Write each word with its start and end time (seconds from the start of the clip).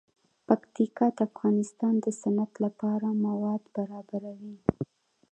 پکتیکا 0.47 1.07
د 1.17 1.19
افغانستان 1.29 1.93
د 2.01 2.05
صنعت 2.21 2.53
لپاره 2.65 3.07
مواد 3.25 3.63
برابروي. 3.75 4.55